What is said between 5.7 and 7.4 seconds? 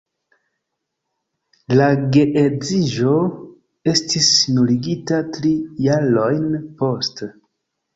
jarojn poste.